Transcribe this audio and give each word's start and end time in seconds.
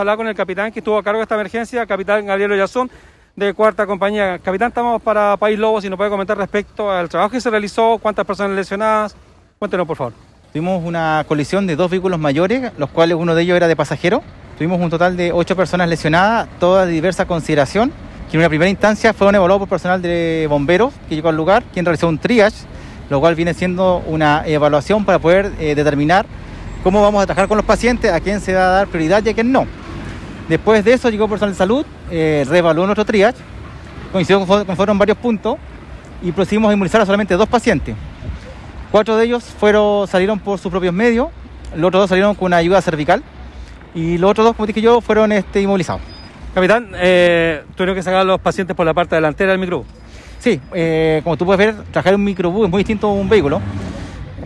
hablar 0.00 0.16
con 0.16 0.26
el 0.26 0.34
capitán 0.34 0.72
que 0.72 0.78
estuvo 0.78 0.96
a 0.96 1.02
cargo 1.02 1.18
de 1.18 1.24
esta 1.24 1.34
emergencia, 1.34 1.84
capitán 1.84 2.24
Gabriel 2.24 2.52
Ollazón, 2.52 2.90
de 3.36 3.52
Cuarta 3.52 3.86
Compañía. 3.86 4.38
Capitán, 4.38 4.68
estamos 4.68 5.02
para 5.02 5.36
País 5.36 5.58
Lobo, 5.58 5.82
si 5.82 5.90
nos 5.90 5.98
puede 5.98 6.08
comentar 6.08 6.34
respecto 6.38 6.90
al 6.90 7.10
trabajo 7.10 7.30
que 7.30 7.42
se 7.42 7.50
realizó, 7.50 7.98
cuántas 7.98 8.24
personas 8.24 8.56
lesionadas. 8.56 9.14
Cuéntenos, 9.58 9.86
por 9.86 9.98
favor. 9.98 10.14
Tuvimos 10.50 10.82
una 10.82 11.26
colisión 11.28 11.66
de 11.66 11.76
dos 11.76 11.90
vehículos 11.90 12.18
mayores, 12.18 12.72
los 12.78 12.88
cuales 12.88 13.18
uno 13.20 13.34
de 13.34 13.42
ellos 13.42 13.54
era 13.54 13.68
de 13.68 13.76
pasajero. 13.76 14.22
Tuvimos 14.56 14.80
un 14.80 14.88
total 14.88 15.14
de 15.14 15.30
ocho 15.30 15.54
personas 15.56 15.90
lesionadas, 15.90 16.48
todas 16.58 16.86
de 16.86 16.94
diversa 16.94 17.26
consideración, 17.26 17.92
que 18.30 18.38
en 18.38 18.40
una 18.40 18.48
primera 18.48 18.70
instancia 18.70 19.12
fueron 19.12 19.34
evaluados 19.34 19.60
por 19.60 19.68
personal 19.68 20.00
de 20.00 20.46
bomberos 20.48 20.94
que 21.06 21.16
llegó 21.16 21.28
al 21.28 21.36
lugar, 21.36 21.64
quien 21.70 21.84
realizó 21.84 22.08
un 22.08 22.16
triage, 22.16 22.64
lo 23.10 23.20
cual 23.20 23.34
viene 23.34 23.52
siendo 23.52 24.02
una 24.06 24.42
evaluación 24.46 25.04
para 25.04 25.18
poder 25.18 25.52
eh, 25.60 25.74
determinar 25.74 26.24
cómo 26.82 27.02
vamos 27.02 27.22
a 27.22 27.26
trabajar 27.26 27.46
con 27.46 27.58
los 27.58 27.66
pacientes, 27.66 28.10
a 28.10 28.20
quién 28.20 28.40
se 28.40 28.54
va 28.54 28.68
a 28.68 28.70
dar 28.70 28.88
prioridad 28.88 29.22
y 29.22 29.28
a 29.28 29.34
quién 29.34 29.52
no. 29.52 29.66
Después 30.52 30.84
de 30.84 30.92
eso 30.92 31.08
llegó 31.08 31.26
personal 31.28 31.54
de 31.54 31.56
salud, 31.56 31.86
eh, 32.10 32.44
reevaluó 32.46 32.84
nuestro 32.84 33.06
triage, 33.06 33.38
coincidió 34.12 34.46
con 34.46 34.76
fueron 34.76 34.98
varios 34.98 35.16
puntos 35.16 35.56
y 36.20 36.30
procedimos 36.30 36.68
a 36.68 36.74
inmunizar 36.74 37.00
a 37.00 37.06
solamente 37.06 37.34
dos 37.38 37.48
pacientes. 37.48 37.96
Cuatro 38.90 39.16
de 39.16 39.24
ellos 39.24 39.44
fueron, 39.44 40.06
salieron 40.06 40.38
por 40.38 40.58
sus 40.58 40.70
propios 40.70 40.92
medios, 40.92 41.28
los 41.74 41.88
otros 41.88 42.02
dos 42.02 42.10
salieron 42.10 42.34
con 42.34 42.48
una 42.48 42.58
ayuda 42.58 42.82
cervical 42.82 43.22
y 43.94 44.18
los 44.18 44.30
otros 44.30 44.44
dos, 44.44 44.54
como 44.54 44.66
dije 44.66 44.82
yo, 44.82 45.00
fueron 45.00 45.32
este, 45.32 45.62
inmovilizados. 45.62 46.02
Capitán, 46.54 46.90
eh, 46.96 47.62
tuvieron 47.74 47.96
que 47.96 48.02
sacar 48.02 48.20
a 48.20 48.24
los 48.24 48.38
pacientes 48.38 48.76
por 48.76 48.84
la 48.84 48.92
parte 48.92 49.14
delantera 49.14 49.52
del 49.52 49.58
microbús. 49.58 49.86
Sí, 50.38 50.60
eh, 50.74 51.22
como 51.24 51.38
tú 51.38 51.46
puedes 51.46 51.58
ver, 51.66 51.82
trabajar 51.84 52.12
en 52.12 52.20
un 52.20 52.24
microbús 52.24 52.66
es 52.66 52.70
muy 52.70 52.80
distinto 52.80 53.08
a 53.08 53.12
un 53.14 53.26
vehículo. 53.26 53.62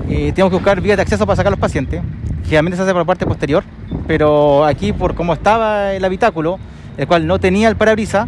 Eh, 0.09 0.31
tenemos 0.33 0.53
que 0.53 0.57
buscar 0.57 0.81
vías 0.81 0.99
de 0.99 1.03
acceso 1.03 1.27
para 1.27 1.35
sacar 1.35 1.49
a 1.49 1.57
los 1.57 1.59
pacientes. 1.59 2.01
Generalmente 2.45 2.77
se 2.77 2.85
hace 2.85 2.93
por 2.93 3.01
la 3.01 3.07
parte 3.07 3.27
posterior, 3.27 3.65
pero 4.07 4.65
aquí 4.65 4.93
por 4.93 5.15
cómo 5.15 5.33
estaba 5.33 5.93
el 5.93 6.05
habitáculo, 6.05 6.59
el 6.97 7.07
cual 7.07 7.27
no 7.27 7.39
tenía 7.39 7.69
el 7.69 7.77
parabrisas, 7.77 8.27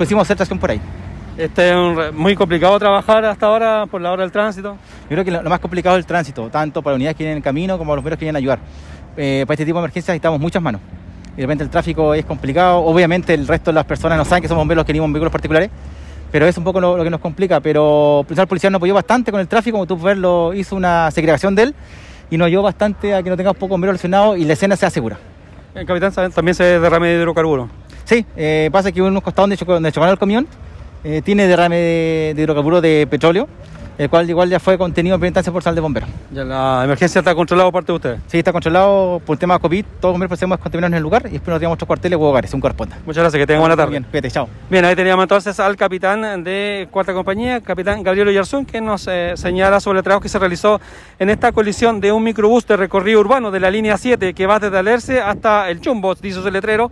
hicimos 0.00 0.22
hacer 0.22 0.36
tracción 0.36 0.58
por 0.58 0.70
ahí. 0.70 0.80
Este 1.36 1.70
es 1.70 1.76
un 1.76 2.16
muy 2.16 2.34
complicado 2.34 2.78
trabajar 2.78 3.24
hasta 3.24 3.46
ahora 3.46 3.86
por 3.86 4.00
la 4.00 4.10
hora 4.10 4.22
del 4.22 4.32
tránsito. 4.32 4.76
Yo 5.02 5.08
creo 5.08 5.24
que 5.24 5.30
lo 5.30 5.42
lo 5.42 5.50
más 5.50 5.60
complicado 5.60 5.96
es 5.96 6.00
el 6.00 6.06
tránsito, 6.06 6.48
tanto 6.48 6.82
para 6.82 6.96
unidades 6.96 7.16
que 7.16 7.24
vienen 7.24 7.36
en 7.38 7.42
camino 7.42 7.78
como 7.78 7.90
para 7.90 7.96
los 7.96 8.02
bomberos 8.02 8.18
que 8.18 8.24
vienen 8.24 8.36
a 8.36 8.38
ayudar. 8.38 8.58
Eh, 9.16 9.44
para 9.46 9.54
este 9.54 9.64
tipo 9.64 9.78
de 9.78 9.84
emergencias 9.84 10.08
necesitamos 10.14 10.40
muchas 10.40 10.62
manos. 10.62 10.80
Y 11.34 11.36
de 11.36 11.42
repente 11.42 11.64
el 11.64 11.70
tráfico 11.70 12.14
es 12.14 12.24
complicado. 12.24 12.78
Obviamente 12.78 13.34
el 13.34 13.46
resto 13.46 13.70
de 13.70 13.76
las 13.76 13.84
personas 13.84 14.18
no 14.18 14.24
saben 14.24 14.42
que 14.42 14.48
somos 14.48 14.62
bomberos 14.62 14.84
que 14.84 14.92
venimos 14.92 15.06
en 15.06 15.12
vehículos 15.12 15.32
particulares, 15.32 15.70
pero 16.32 16.46
es 16.46 16.58
un 16.58 16.64
poco 16.64 16.80
lo, 16.80 16.96
lo 16.96 17.04
que 17.04 17.10
nos 17.10 17.20
complica. 17.20 17.60
Pero 17.60 18.26
el 18.28 18.46
policial 18.48 18.72
nos 18.72 18.78
apoyó 18.78 18.94
bastante 18.94 19.30
con 19.30 19.40
el 19.40 19.46
tráfico, 19.46 19.76
como 19.76 19.86
tú 19.86 19.96
puedes 19.96 20.16
ver, 20.16 20.22
lo 20.22 20.54
hizo 20.54 20.74
una 20.74 21.10
segregación 21.12 21.54
de 21.54 21.62
él 21.62 21.74
y 22.30 22.36
nos 22.36 22.46
ayudó 22.46 22.62
bastante 22.62 23.14
a 23.14 23.22
que 23.22 23.30
no 23.30 23.36
tengamos 23.36 23.56
pocos 23.56 23.70
bomberos 23.70 23.94
lesionados 23.94 24.38
y 24.38 24.44
la 24.44 24.52
escena 24.52 24.76
sea 24.76 24.90
segura. 24.90 25.18
El 25.74 25.86
capitán 25.86 26.12
también 26.32 26.54
se 26.54 26.64
derrame 26.80 27.08
de 27.08 27.20
hidrocarburos. 27.20 27.68
Sí, 28.04 28.24
eh, 28.36 28.68
pasa 28.72 28.90
que 28.90 29.02
unos 29.02 29.22
costados 29.22 29.44
donde, 29.44 29.56
chocó, 29.56 29.74
donde 29.74 29.92
chocaron 29.92 30.12
el 30.12 30.18
camión 30.18 30.46
eh, 31.04 31.22
tiene 31.24 31.46
derrame 31.46 31.76
de, 31.76 32.32
de 32.34 32.42
hidrocarburos 32.42 32.82
de 32.82 33.06
petróleo, 33.08 33.48
el 33.98 34.08
cual 34.08 34.30
igual 34.30 34.48
ya 34.48 34.60
fue 34.60 34.78
contenido 34.78 35.16
en 35.16 35.20
primera 35.20 35.30
instancia 35.30 35.52
por 35.52 35.62
sal 35.62 35.74
de 35.74 35.80
bomberos. 35.80 36.08
Ya 36.32 36.44
la 36.44 36.82
emergencia 36.84 37.18
está 37.18 37.34
controlada 37.34 37.70
por 37.70 37.80
parte 37.80 37.92
de 37.92 37.96
ustedes. 37.96 38.20
Sí, 38.28 38.38
está 38.38 38.52
controlado 38.52 39.20
por 39.26 39.34
el 39.34 39.38
tema 39.40 39.54
de 39.54 39.60
COVID. 39.60 39.84
Todos 39.84 40.02
los 40.02 40.12
bomberos 40.12 40.28
procedemos 40.28 40.58
a 40.58 40.62
contaminarnos 40.62 40.94
en 40.94 40.98
el 40.98 41.02
lugar 41.02 41.22
y 41.26 41.32
después 41.32 41.48
nos 41.48 41.58
tiramos 41.58 41.74
otros 41.74 41.86
cuarteles 41.86 42.18
u 42.18 42.22
hogares, 42.22 42.50
según 42.50 42.60
corresponda. 42.60 42.96
Muchas 43.04 43.22
gracias, 43.22 43.40
que 43.40 43.46
tengan 43.46 43.62
buena 43.62 43.76
tarde. 43.76 44.00
Bien, 44.12 44.30
chao. 44.30 44.48
Bien, 44.70 44.84
ahí 44.84 44.94
teníamos 44.94 45.24
entonces 45.24 45.58
al 45.58 45.76
capitán 45.76 46.44
de 46.44 46.86
Cuarta 46.92 47.12
Compañía, 47.12 47.60
capitán 47.60 48.02
Gabriel 48.04 48.28
Oyarzún, 48.28 48.64
que 48.64 48.80
nos 48.80 49.06
eh, 49.08 49.32
señala 49.36 49.80
sobre 49.80 49.98
el 49.98 50.04
trabajo 50.04 50.22
que 50.22 50.28
se 50.28 50.38
realizó 50.38 50.80
en 51.18 51.30
esta 51.30 51.50
colisión 51.50 52.00
de 52.00 52.12
un 52.12 52.22
microbús 52.22 52.66
de 52.66 52.76
recorrido 52.76 53.18
urbano 53.18 53.50
de 53.50 53.58
la 53.58 53.70
línea 53.70 53.96
7 53.96 54.32
que 54.32 54.46
va 54.46 54.60
desde 54.60 54.78
Alerce 54.78 55.20
hasta 55.20 55.68
el 55.70 55.80
Chumbo, 55.80 56.14
dice 56.14 56.40
su 56.40 56.50
letrero, 56.50 56.90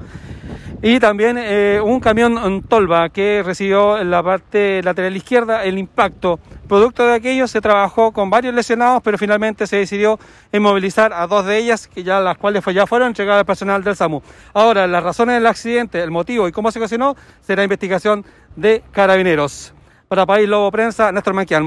y 0.83 1.01
también 1.01 1.37
eh, 1.39 1.81
un 1.83 2.01
camión 2.01 2.35
mm, 2.35 2.63
Tolva 2.63 3.09
que 3.09 3.43
recibió 3.45 3.99
en 3.99 4.11
la 4.11 4.23
parte 4.23 4.83
lateral 4.83 5.17
izquierda 5.17 5.65
el 5.65 5.79
impacto. 5.79 6.39
Producto 6.69 7.07
de 7.07 7.15
aquello 7.15 7.47
se 7.47 7.61
trabajó 7.61 8.13
con 8.13 8.29
varios 8.29 8.55
lesionados, 8.55 9.03
pero 9.03 9.19
finalmente 9.19 9.67
se 9.67 9.77
decidió 9.77 10.19
inmovilizar 10.53 11.13
a 11.13 11.27
dos 11.27 11.47
de 11.47 11.59
ellas, 11.59 11.87
que 11.87 12.03
ya 12.03 12.21
las 12.21 12.37
cuales 12.37 12.65
ya 12.75 12.87
fueron 12.87 13.09
entregadas 13.09 13.41
al 13.41 13.47
personal 13.47 13.85
del 13.85 13.97
SAMU. 13.97 14.21
Ahora, 14.53 14.87
las 14.87 15.03
razones 15.03 15.37
del 15.37 15.47
accidente, 15.47 16.03
el 16.03 16.11
motivo 16.11 16.49
y 16.49 16.53
cómo 16.53 16.71
se 16.73 16.79
ocasionó 16.79 17.17
será 17.41 17.63
investigación 17.63 18.25
de 18.57 18.83
carabineros. 18.91 19.73
Para 20.09 20.27
País 20.27 20.49
Lobo 20.49 20.71
Prensa, 20.71 21.11
Néstor 21.11 21.35
Manquian. 21.35 21.65